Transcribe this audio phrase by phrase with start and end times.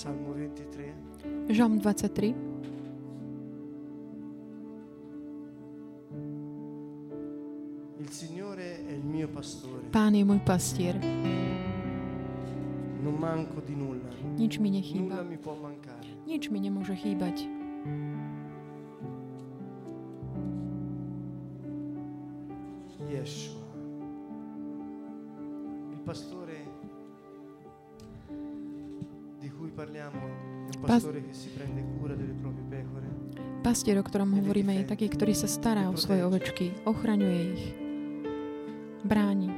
[0.00, 1.52] Salmo 23.
[1.52, 2.34] Žalm 23.
[7.98, 10.96] Il Signore è il mio pastore, Pán je môj pastier.
[13.02, 14.08] non manco di nulla.
[14.36, 15.22] Nič mi Nulla nechýba.
[15.22, 16.08] mi può mancare.
[16.24, 17.44] Nič mi nemôže chýbať.
[30.90, 31.22] Pecore,
[33.60, 37.64] Pastier, o ktorom hovoríme, je taký, ktorý sa stará o svoje ovečky, ochraňuje ich,
[39.04, 39.52] bráni.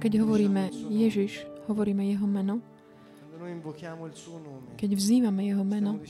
[0.00, 2.64] Keď hovoríme Ježiš, hovoríme jeho meno.
[4.80, 6.00] Keď vzývame jeho meno,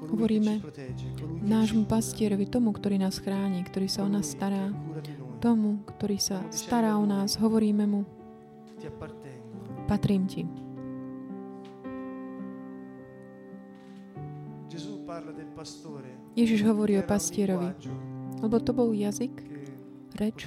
[0.00, 0.60] Hovoríme
[1.40, 4.68] nášmu pastierovi, tomu, ktorý nás chráni, ktorý sa o nás stará,
[5.40, 8.04] tomu, ktorý sa stará o nás, hovoríme mu,
[9.88, 10.44] patrím ti.
[16.38, 17.74] Ježiš hovorí o pastierovi,
[18.38, 19.34] lebo to bol jazyk,
[20.20, 20.46] reč,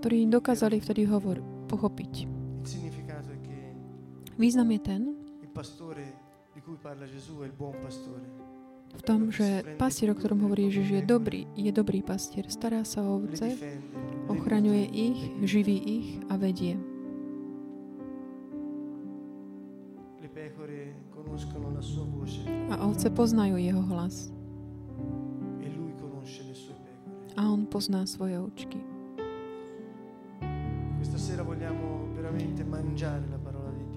[0.00, 1.38] ktorý dokázali vtedy hovor
[1.70, 2.26] pochopiť.
[4.36, 5.02] Význam je ten,
[8.96, 12.48] v tom, že pastier, o ktorom hovorí Ježiš, je dobrý, je dobrý pastier.
[12.48, 13.52] Stará sa o ovce,
[14.32, 16.80] ochraňuje ich, živí ich a vedie.
[22.72, 24.32] A ovce poznajú jeho hlas.
[27.36, 28.80] A on pozná svoje očky.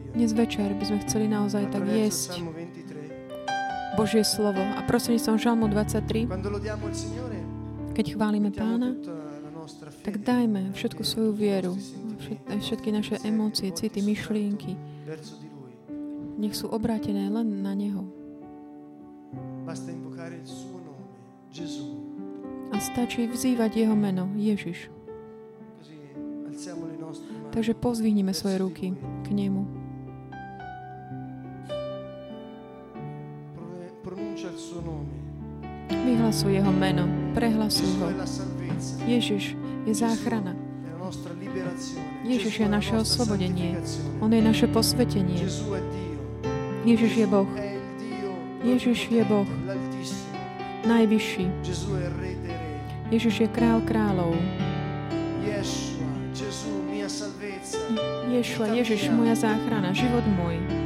[0.09, 2.58] Dnes večer by sme chceli naozaj tak jesť Salmo 23.
[3.99, 4.63] Božie slovo.
[4.63, 7.39] A prostredníctvom Žalmu 23, Quando lodiamo il Signore,
[7.91, 8.95] keď chválime Pána,
[10.07, 11.75] tak dajme všetku svoju vieru,
[12.47, 14.79] všetky naše emócie, city, myšlienky,
[16.39, 18.07] nech sú obrátené len na Neho.
[22.71, 24.87] A stačí vzývať Jeho meno, Ježiš.
[27.51, 29.78] Takže pozvihnime svoje ruky k Nemu.
[36.09, 37.05] Vyhlasuj Jeho meno,
[37.37, 38.09] prehlasuj ho.
[39.05, 39.53] Ježiš
[39.85, 40.57] je záchrana.
[42.25, 43.77] Ježiš je naše oslobodenie.
[44.17, 45.37] On je naše posvetenie.
[46.81, 47.45] Ježiš je Boh,
[48.65, 49.45] Ježiš je Boh.
[50.89, 51.45] najvyšší.
[53.13, 54.33] Ježiš je král kráľov.
[58.29, 60.78] Ješua, Ježiš, moja záchrana, život môj.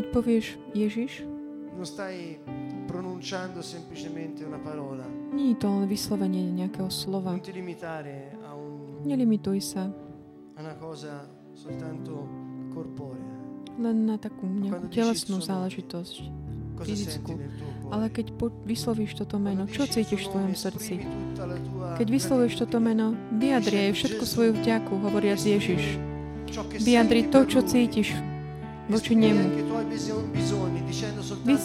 [0.00, 1.28] Keď povieš Ježiš,
[1.76, 2.40] non stai
[2.86, 5.04] pronunciando semplicemente una parola.
[5.30, 7.36] nie je to len vyslovenie nejakého slova.
[7.36, 9.92] Non ti limitare a, un- Nelimituj sa
[10.56, 12.24] a una cosa soltanto
[12.72, 13.28] corporea.
[13.76, 16.16] len na takú nejakú telesnú záležitosť.
[16.80, 17.36] Fyzickú.
[17.92, 20.94] Ale keď po- vyslovíš toto meno, čo cítiš v tvojom srdci?
[22.00, 26.00] Keď vyslovuješ toto meno, vyjadri aj všetku svoju vďaku, hovoriac Ježiš.
[26.80, 28.16] Vyjadri to, čo cítiš
[28.88, 29.69] voči nemu.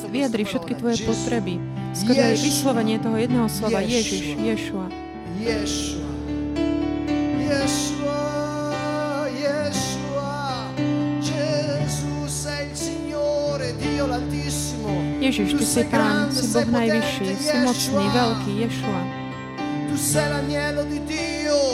[0.09, 1.62] Vyjadri všetky tvoje potreby.
[1.94, 2.46] Ješua.
[2.46, 3.96] vyslovenie toho jedného slova Ješua.
[3.96, 4.88] Ježiš, Ješua.
[13.75, 14.92] Dio l'Altissimo.
[15.19, 18.13] Ježiš, Ty si Pán, si Boh najvyšší, si mocný, Ješua.
[18.13, 19.02] veľký, Ješua.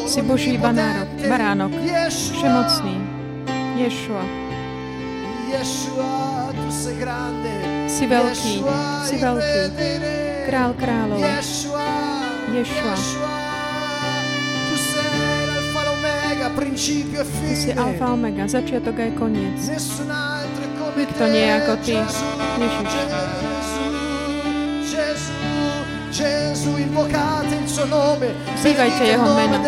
[0.08, 1.74] Si Boží banárok, baránok,
[2.10, 2.96] všemocný,
[3.76, 4.24] Ješua.
[5.52, 6.41] Grande.
[6.72, 8.54] Si veľký,
[9.04, 9.60] si veľký,
[10.48, 11.20] král kráľov,
[15.84, 19.60] l'omega, principio e Ty si alfa omega, začiatok aj koniec.
[20.96, 22.16] Nikto nie ako ty, Ježiš.
[26.12, 29.64] Gesù, invocate il suo nome, jeho meno.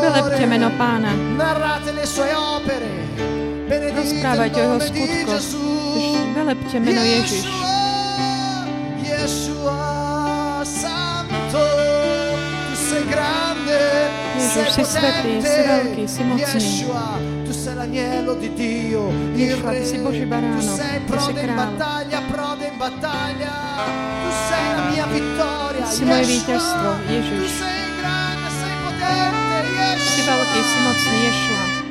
[0.00, 3.31] Velepte meno Pána, narrate le sue opere,
[3.80, 5.44] rozprávajte o jeho skutkoch,
[6.36, 7.46] velepte meno Ježiš.
[9.00, 9.80] Yeshua,
[10.66, 11.62] Santo,
[12.68, 13.82] tu sei grande,
[14.36, 16.42] Ježiš, si sei svetý, si veľký, si mocný.
[16.42, 17.06] Yeshua,
[17.46, 21.16] tu sei l'agnello di Dio, il Yeshua, Re, ty si Boží tu baránok, sei ty
[21.22, 21.72] si král.
[25.92, 27.48] Si moje víťazstvo, tu Ježiš.
[30.02, 31.81] Si veľký, si mocný, Ješua.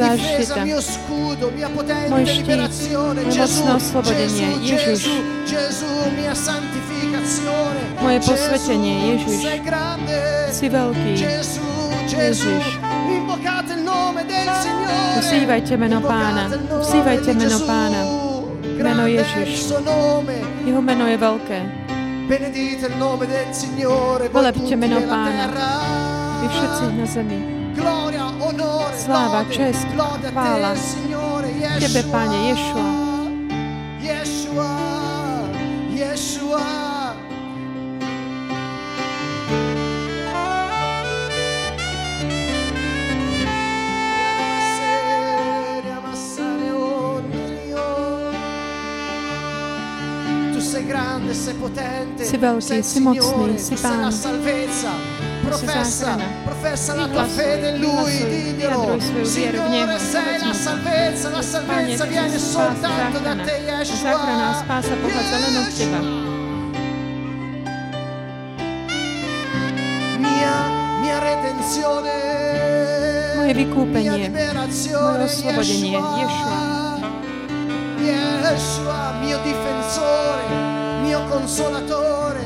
[0.00, 0.64] Záštita,
[2.08, 2.48] môj štít,
[3.20, 4.48] moje mocné oslobodenie.
[4.64, 5.00] Ježiš,
[8.00, 8.94] moje posvetenie.
[9.12, 9.40] Ježiš,
[10.50, 11.12] si veľký.
[12.10, 12.64] Ježiš.
[15.20, 16.44] Vzývajte meno Pána,
[16.80, 17.58] vzývajte meno.
[17.68, 18.00] Pána.
[18.80, 19.76] Meno Ježiš.
[20.64, 21.58] Jeho meno je veľké.
[24.56, 25.46] Tutti meno Pána.
[26.40, 27.59] Vy všetci na zemi.
[28.96, 29.86] Sláva, čest,
[30.30, 30.74] chvála.
[31.80, 32.84] Tebe, Pane, Ješua.
[34.00, 34.90] Yeshua.
[50.54, 54.12] Tu sei grande, sei potente, Si veľký, si mocný, si Pán.
[55.50, 59.00] Professa, professa la tua fede in Lui, diglielo.
[59.22, 63.96] Signore, sei la salvezza, la salvezza viene soltanto da te, Yeshua.
[63.96, 66.00] záchrana a spása pochádza len od Teba.
[70.18, 70.54] Mia,
[71.02, 72.14] mia redenzione.
[73.36, 76.58] Moje vykúpenie, Mia liberazione, moje oslobodenie, Yeshua.
[77.98, 80.46] Yeshua, mio difensore,
[81.02, 82.44] mio consolatore,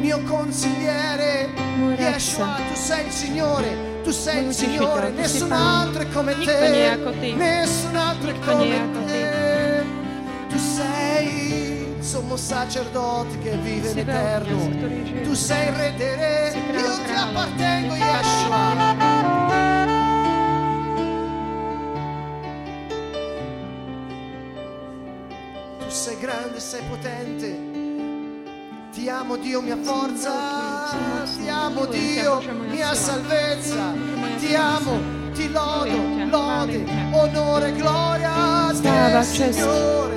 [0.00, 1.45] mio consigliere.
[1.76, 7.34] Yeshua, tu sei il Signore, tu sei il Signore, nessun altro è come te.
[7.34, 9.84] Nessun altro è come te.
[10.48, 14.70] Tu sei il sommo sacerdote che vive in eterno.
[15.22, 17.94] Tu sei il re dei re, io ti appartengo.
[17.94, 18.94] Yeshua.
[25.78, 27.74] Tu sei grande, sei potente.
[28.92, 30.75] Ti amo Dio mia forza,
[31.36, 33.92] ti amo Dio mia salvezza,
[34.38, 35.00] ti amo,
[35.34, 35.96] ti lodo,
[36.30, 39.22] lode, onore, gloria a te.
[39.22, 40.16] Signore.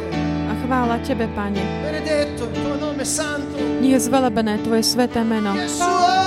[0.50, 1.62] A chvála Tebe, Pane.
[1.82, 3.58] Benedetto il tuo nome santo.
[3.82, 5.56] Nie je zvelebené Tvoje sveté meno.
[5.56, 6.19] Yeshua.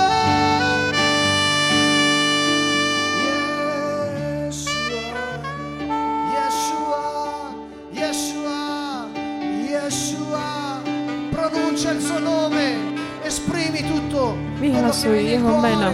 [15.03, 15.91] Vyhlasuj Jeho meno.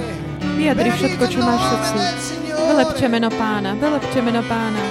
[0.54, 2.34] Vyjadri všetko, čo máš v srdci.
[2.46, 4.84] Vylepte meno Pána, vylepte meno Pána.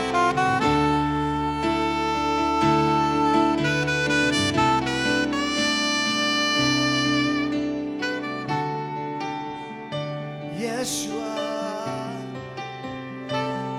[10.58, 11.38] Yeshua.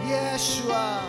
[0.08, 1.04] Yeshua.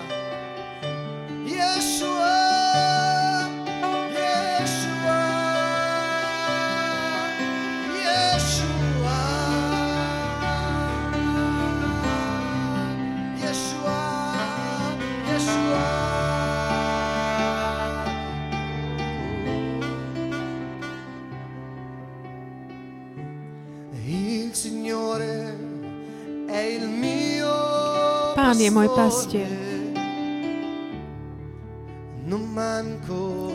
[28.61, 29.49] Je môj pastier.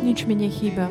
[0.02, 0.90] Nič mi nechýba.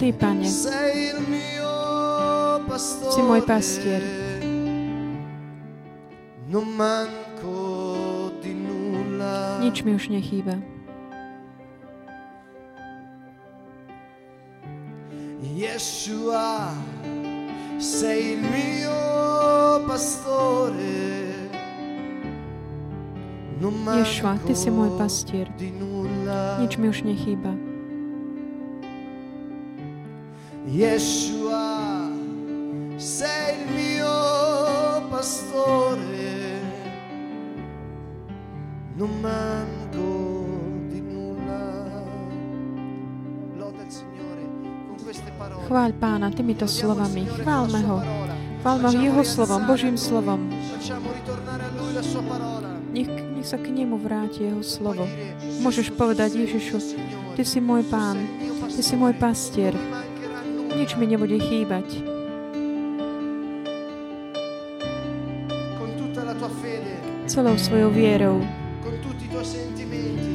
[0.00, 0.48] Ty, Pane,
[3.12, 4.02] si môj pastier.
[9.60, 10.56] Nič mi už nechýba.
[15.42, 16.72] Yeshua,
[17.82, 21.50] sei il mio pastore.
[23.58, 25.50] Non Ješua, Ty si môj pastier.
[26.62, 27.50] Nič mi už nechýba.
[30.70, 32.06] Yeshua,
[33.02, 34.18] sei il mio
[35.10, 36.62] pastore.
[38.94, 39.81] Non manco
[45.72, 47.24] Chváľ Pána týmito slovami.
[47.24, 47.96] Chválme Ho.
[48.60, 50.52] Chválme Ho Jeho slovom, Božím slovom.
[52.92, 55.08] Nech, nech sa k nemu vráti Jeho slovo.
[55.64, 56.76] Môžeš "Gesù, povedať Ježišu,
[57.32, 58.20] Ty si môj Pán,
[58.68, 59.72] Ty si môj pastier.
[59.72, 61.88] non mi mancherà nulla." Nič mi nebude chýbať.
[67.24, 68.44] Celou svojou vierou,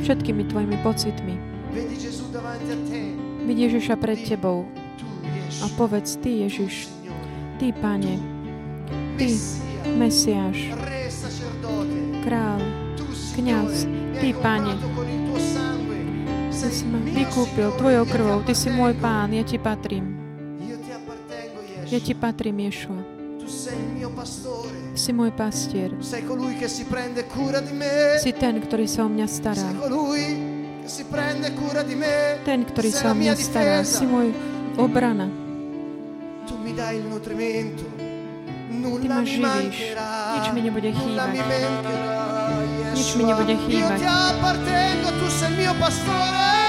[0.01, 1.37] všetkými tvojimi pocitmi.
[1.77, 3.01] vedi Gesù davanti a te.
[3.45, 4.65] Vidí Ježiša pred tebou
[5.47, 6.91] a povedz Ty, Ježiš,
[7.57, 8.15] Ty, Pane,
[9.17, 9.29] Ty,
[9.97, 10.71] Mesiáš,
[12.23, 12.61] Král,
[13.35, 13.87] Kňaz,
[14.19, 14.75] Ty, Pane.
[16.67, 18.91] Ty si ma vykúpil Tvojou krvou, Ty si môj.
[18.99, 20.19] Pán, ja Ti patrím.
[21.87, 22.03] Ja.
[22.03, 22.99] Ti patrím, Ješua.
[24.97, 25.95] Si môj pastier.
[28.19, 29.69] Si ten, ktorý sa o mňa stará.
[32.43, 33.87] Ten, ktorý sa o mňa stará.
[33.87, 34.35] Si môj
[34.77, 35.27] obrana.
[36.47, 37.85] Tu mi dai il nutrimento.
[39.01, 39.77] Ty ma živíš.
[40.37, 41.29] Nič mi nebude chýbať.
[42.93, 43.97] Nič mi nebude chýbať.
[43.97, 46.66] Io ti appartengo, tu sei il mio pastore.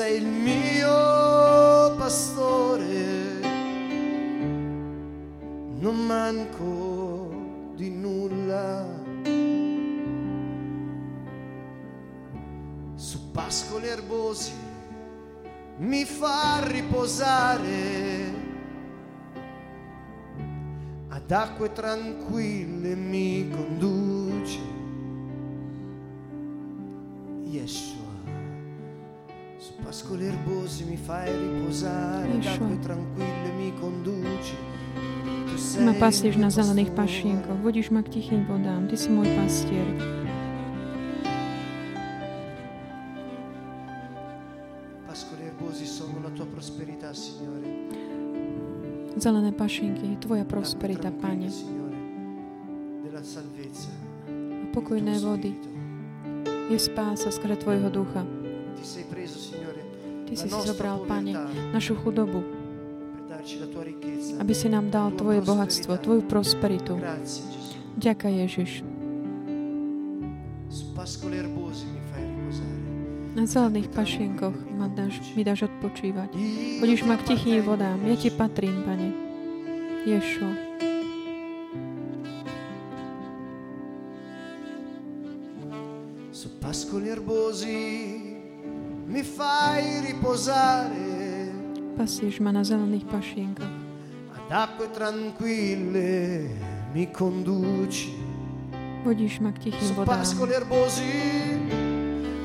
[0.00, 3.40] Sei il mio pastore,
[5.78, 8.86] non manco di nulla.
[12.94, 14.52] Su pascoli erbosi
[15.78, 18.32] mi fa riposare,
[21.08, 24.19] ad acque tranquille mi conduce.
[29.60, 34.56] Pascoli erbosi mi fai riposare, d'acque tranquille mi conduci.
[35.84, 39.84] Ma pastieš na zelených pašienkoch, vodíš ma k tichým vodám, Ty si môj pastier.
[49.20, 51.52] Zelené pašienky je Tvoja prosperita, Pane.
[54.24, 55.52] A pokojné vody
[56.72, 58.24] je spása skrze Tvojho ducha.
[60.30, 61.34] Ty si si zobral, Pane,
[61.74, 62.46] našu chudobu,
[64.38, 67.02] aby si nám dal Tvoje bohatstvo, Tvoju prosperitu.
[67.98, 68.86] Ďaká Ježiš.
[73.34, 76.30] Na zelených pašienkoch ma dáš, mi dáš odpočívať.
[76.78, 77.98] Budeš ma k tichým vodám.
[78.06, 79.10] Ja Ti patrím, Pane.
[80.06, 80.70] Ješo.
[86.60, 88.19] Pascoli erbosi
[89.10, 91.50] mi fai riposare.
[91.98, 93.74] Pasieš ma na zelených pašienkach.
[94.30, 96.46] Ad acque tranquille
[96.94, 98.14] mi conduci.
[99.02, 100.14] Vodíš ma k tichým vodám.
[100.14, 101.14] Pascoli erbosi,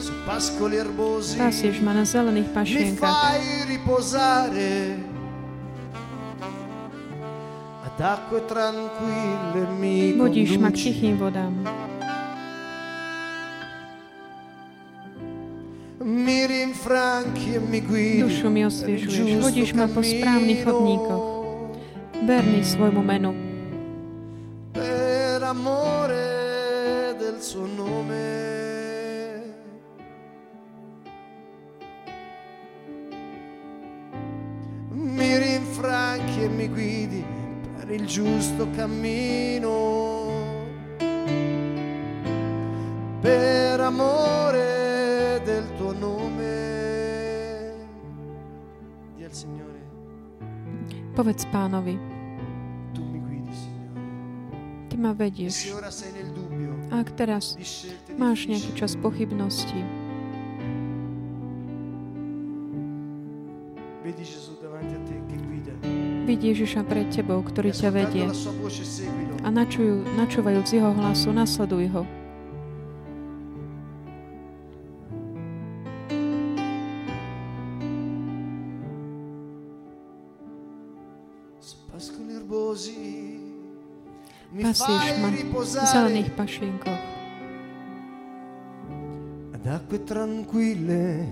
[0.02, 1.38] su pascoli erbosi.
[1.38, 2.98] Pasieš ma na zelených pašienkach.
[2.98, 4.74] Mi fai riposare.
[7.86, 11.85] Ad acque tranquille mi Vodíš ma k tichým vodám.
[16.86, 21.26] Dušu mi osviežuješ, vodíš ma po správnych chodníkoch.
[22.30, 23.34] Verný svojmu menu.
[24.70, 28.22] Per amore del suo nome.
[34.94, 37.26] Mi rinfranchi e mi guidi
[37.82, 39.74] per il giusto cammino.
[43.26, 44.86] Per amore
[51.16, 51.96] Povedz pánovi,
[54.92, 55.72] Ty ma vedieš.
[56.92, 57.56] A ak teraz
[58.20, 59.80] máš nejaký čas pochybnosti,
[66.26, 68.26] Vidí Ježiša pred tebou, ktorý ťa vedie.
[69.46, 72.25] A načujú, načúvajúc jeho hlasu, nasleduj ho.
[84.76, 87.04] Pasieš ma v zelených pašienkoch.
[89.56, 91.24] Ad acque tranquille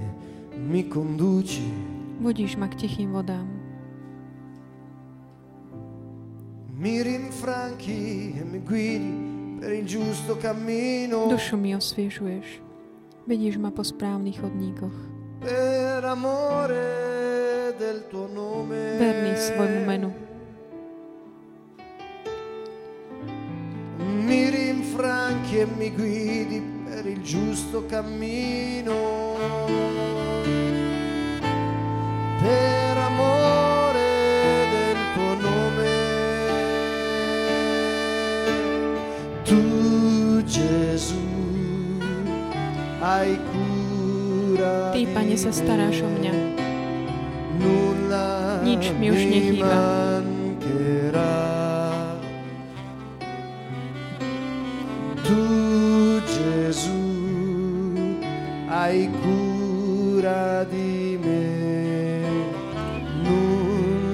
[0.56, 1.68] mi conduci.
[2.24, 3.44] Vodíš ma k tichým vodám.
[6.72, 9.12] Mi rinfranchi e mi guidi
[9.60, 11.28] per il giusto cammino.
[11.28, 12.64] Dušu mi osviežuješ.
[13.28, 14.96] Vedíš ma po správnych chodníkoch.
[15.44, 18.96] Per amore del tuo nome.
[18.96, 20.23] Verný svojmu menu.
[25.54, 29.36] Che mi guidi per il giusto cammino.
[32.42, 34.10] Per amore
[34.74, 35.92] del tuo nome.
[39.44, 41.16] Tu Gesù
[43.00, 46.34] hai cura Ty, Pane, sa staráš o mňa.
[48.64, 50.33] Nič mi už nechýba.
[58.94, 61.42] hai cura di me.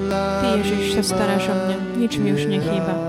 [0.07, 3.08] Ty, Ježiš, sa staráš o mňa, nič mi už nechýba.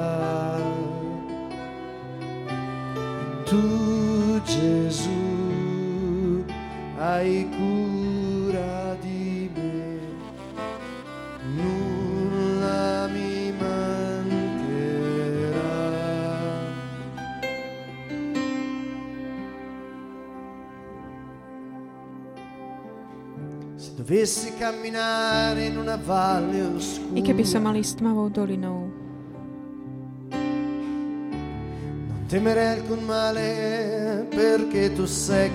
[27.15, 28.91] I keby som mal ísť tmavou dolinou,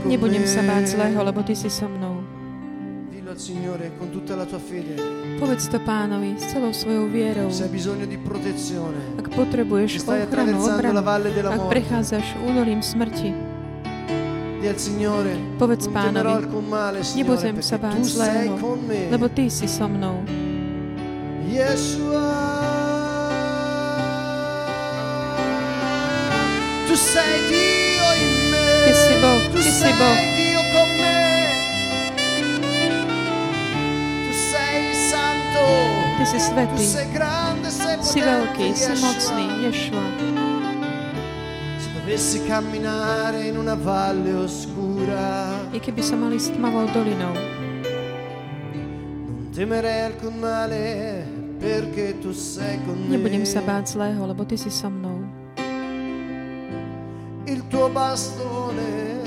[0.07, 2.23] nebudem sa báť zlého, lebo Ty si so mnou.
[5.35, 7.51] Povedz to pánovi s celou svojou vierou.
[9.15, 10.99] Ak potrebuješ ochranu, obranu,
[11.51, 13.54] ak prechádzaš údolím smrti,
[15.61, 16.41] Povedz pánovi,
[17.13, 18.57] nebudem sa báť zlého,
[19.13, 20.25] lebo Ty si so mnou.
[21.45, 22.33] Yeshua.
[26.89, 28.65] Tu sei Dio in me.
[28.89, 30.17] Ty si Boh, Ty si Boh.
[30.33, 31.21] Dio con me.
[34.25, 34.81] Tu sei
[35.13, 35.65] santo.
[36.17, 36.85] Ty si svetý,
[38.01, 40.24] si veľký, si mocný, Ješua.
[45.75, 47.35] I keby som mal ísť tmavou dolinou,
[53.11, 55.27] nebudem sa báť zlého, lebo Ty si so mnou.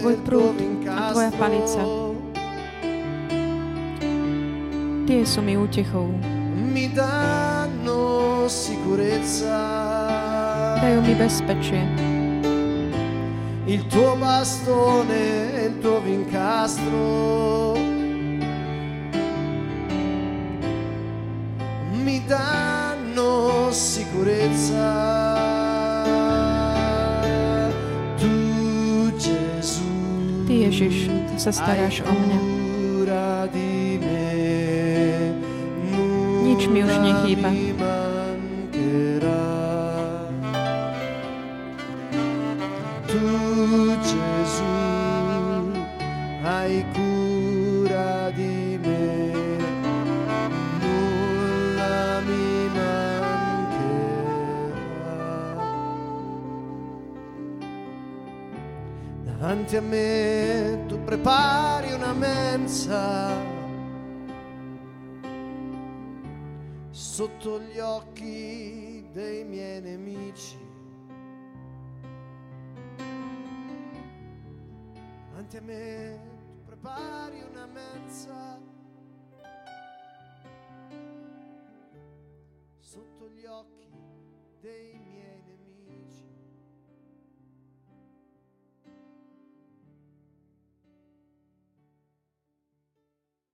[0.00, 0.56] Tvoj prúd
[0.88, 1.84] a tvoja palica.
[5.04, 6.08] Tie sú mi útechou.
[6.78, 9.60] mi danno sicurezza.
[10.80, 12.07] Dajú mi bezpečie.
[13.68, 17.76] Il tuo bastone e il tuo vincastro
[21.92, 25.36] mi danno sicurezza.
[28.16, 29.84] Tu Gesù
[30.48, 32.40] Ty, Ježiš, sa staráš o mňa.
[36.48, 38.07] Nič mi už nechýba.
[59.28, 63.36] Davanti a me tu prepari una mensa
[66.90, 70.58] sotto gli occhi dei miei nemici.
[75.28, 78.58] Davanti a me tu prepari una mensa
[82.78, 83.92] sotto gli occhi
[84.60, 85.47] dei miei nemici.